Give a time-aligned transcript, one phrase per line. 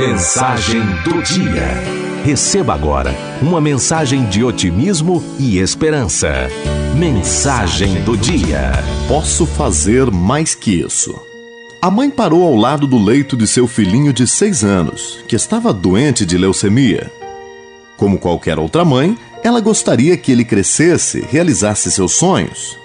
[0.00, 1.66] Mensagem do dia.
[2.24, 3.12] Receba agora
[3.42, 6.48] uma mensagem de otimismo e esperança.
[6.96, 8.74] Mensagem do dia.
[9.08, 11.20] Posso fazer mais que isso.
[11.82, 15.72] A mãe parou ao lado do leito de seu filhinho de seis anos, que estava
[15.72, 17.10] doente de leucemia.
[17.96, 22.78] Como qualquer outra mãe, ela gostaria que ele crescesse, realizasse seus sonhos.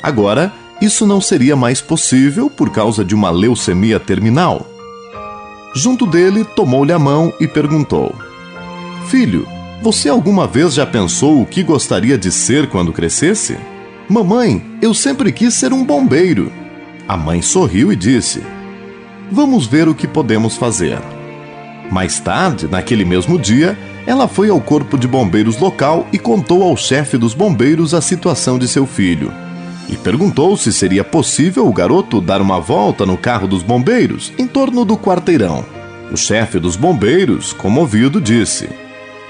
[0.00, 4.75] Agora, isso não seria mais possível por causa de uma leucemia terminal.
[5.76, 8.14] Junto dele, tomou-lhe a mão e perguntou:
[9.08, 9.46] Filho,
[9.82, 13.58] você alguma vez já pensou o que gostaria de ser quando crescesse?
[14.08, 16.50] Mamãe, eu sempre quis ser um bombeiro.
[17.06, 18.42] A mãe sorriu e disse:
[19.30, 20.98] Vamos ver o que podemos fazer.
[21.92, 26.74] Mais tarde, naquele mesmo dia, ela foi ao corpo de bombeiros local e contou ao
[26.74, 29.30] chefe dos bombeiros a situação de seu filho
[29.88, 34.46] e perguntou se seria possível o garoto dar uma volta no carro dos bombeiros em
[34.46, 35.64] torno do quarteirão.
[36.10, 38.68] O chefe dos bombeiros, comovido, disse: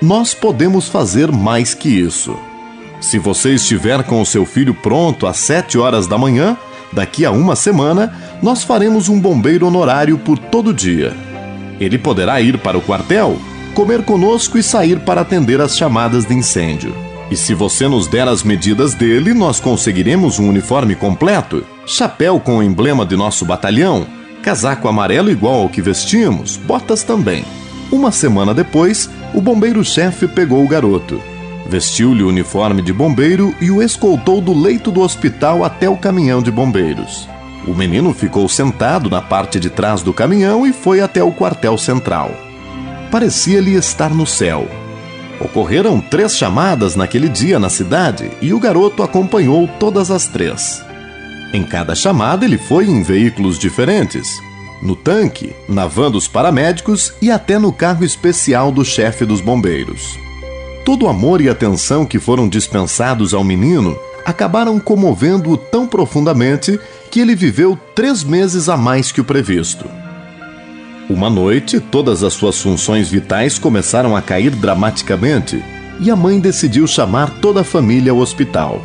[0.00, 2.36] Nós podemos fazer mais que isso.
[3.00, 6.56] Se você estiver com o seu filho pronto às sete horas da manhã,
[6.92, 11.12] daqui a uma semana, nós faremos um bombeiro honorário por todo dia.
[11.78, 13.38] Ele poderá ir para o quartel,
[13.74, 16.94] comer conosco e sair para atender as chamadas de incêndio.
[17.30, 22.58] E se você nos der as medidas dele, nós conseguiremos um uniforme completo, chapéu com
[22.58, 24.06] o emblema de nosso batalhão,
[24.42, 27.44] casaco amarelo igual ao que vestimos, botas também.
[27.90, 31.20] Uma semana depois, o bombeiro-chefe pegou o garoto.
[31.66, 36.42] Vestiu-lhe o uniforme de bombeiro e o escoltou do leito do hospital até o caminhão
[36.42, 37.26] de bombeiros.
[37.66, 41.78] O menino ficou sentado na parte de trás do caminhão e foi até o quartel
[41.78, 42.30] central.
[43.10, 44.68] Parecia-lhe estar no céu
[45.40, 50.82] Ocorreram três chamadas naquele dia na cidade e o garoto acompanhou todas as três.
[51.52, 54.40] Em cada chamada, ele foi em veículos diferentes:
[54.82, 60.18] no tanque, na van dos paramédicos e até no carro especial do chefe dos bombeiros.
[60.84, 66.78] Todo o amor e atenção que foram dispensados ao menino acabaram comovendo-o tão profundamente
[67.10, 70.03] que ele viveu três meses a mais que o previsto.
[71.08, 75.62] Uma noite, todas as suas funções vitais começaram a cair dramaticamente
[76.00, 78.80] e a mãe decidiu chamar toda a família ao hospital.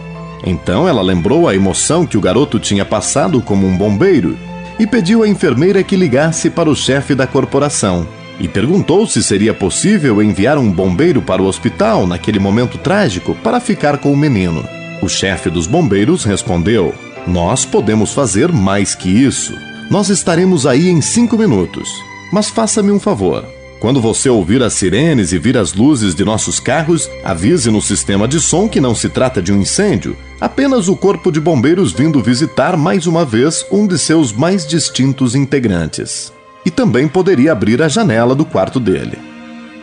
[0.45, 4.37] Então ela lembrou a emoção que o garoto tinha passado como um bombeiro
[4.77, 8.07] e pediu à enfermeira que ligasse para o chefe da corporação
[8.39, 13.59] e perguntou se seria possível enviar um bombeiro para o hospital naquele momento trágico para
[13.59, 14.63] ficar com o menino.
[15.01, 16.93] O chefe dos bombeiros respondeu:
[17.27, 19.53] Nós podemos fazer mais que isso.
[19.89, 22.08] Nós estaremos aí em cinco minutos.
[22.31, 23.45] Mas faça-me um favor.
[23.79, 28.27] Quando você ouvir as sirenes e vir as luzes de nossos carros, avise no sistema
[28.27, 32.21] de som que não se trata de um incêndio, apenas o Corpo de Bombeiros vindo
[32.21, 36.33] visitar mais uma vez um de seus mais distintos integrantes.
[36.65, 39.17] E também poderia abrir a janela do quarto dele.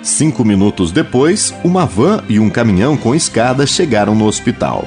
[0.03, 4.87] Cinco minutos depois, uma van e um caminhão com escada chegaram no hospital.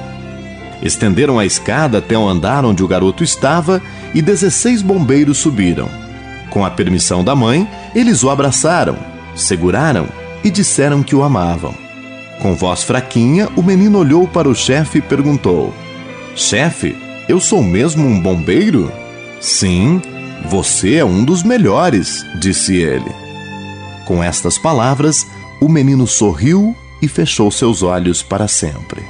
[0.80, 3.82] Estenderam a escada até o andar onde o garoto estava
[4.14, 5.88] e 16 bombeiros subiram.
[6.50, 8.96] Com a permissão da mãe, eles o abraçaram,
[9.34, 10.08] seguraram
[10.42, 11.74] e disseram que o amavam.
[12.42, 15.72] Com voz fraquinha, o menino olhou para o chefe e perguntou:
[16.34, 16.96] Chefe,
[17.28, 18.90] eu sou mesmo um bombeiro?
[19.40, 20.02] Sim,
[20.48, 23.10] você é um dos melhores, disse ele.
[24.06, 25.26] Com estas palavras,
[25.60, 29.02] o menino sorriu e fechou seus olhos para sempre.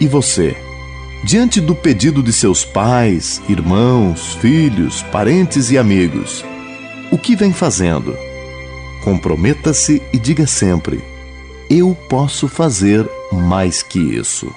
[0.00, 0.56] E você?
[1.22, 6.44] Diante do pedido de seus pais, irmãos, filhos, parentes e amigos,
[7.10, 8.16] o que vem fazendo.
[9.02, 11.02] Comprometa-se e diga sempre:
[11.68, 14.54] Eu posso fazer mais que isso.